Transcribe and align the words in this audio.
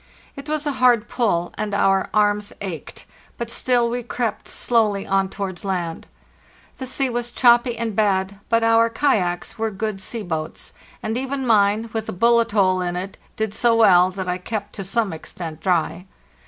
It 0.35 0.49
was 0.49 0.65
a 0.65 0.71
hard 0.81 1.07
pull, 1.07 1.53
and 1.59 1.75
our 1.75 2.09
arms 2.11 2.51
ached; 2.59 3.05
but 3.37 3.51
still 3.51 3.87
we 3.87 4.01
crept 4.01 4.49
slowly 4.49 5.05
on 5.05 5.29
towards 5.29 5.63
land. 5.63 6.07
The 6.79 6.87
sea 6.87 7.07
was 7.11 7.29
choppy 7.29 7.77
and 7.77 7.95
bad, 7.95 8.39
but 8.49 8.63
our 8.63 8.89
kayaks 8.89 9.59
were 9.59 9.69
good 9.69 10.01
sea 10.01 10.23
boats; 10.23 10.73
and 11.03 11.17
even 11.19 11.45
mine, 11.45 11.91
with 11.93 12.07
the 12.07 12.13
bullet 12.13 12.49
hole 12.51 12.81
in 12.81 12.95
it, 12.95 13.19
did 13.35 13.53
so 13.53 13.75
well 13.75 14.09
that 14.09 14.27
I 14.27 14.39
kept 14.39 14.73
to 14.73 14.83
some 14.83 15.13
extent 15.13 15.61
dry. 15.61 16.07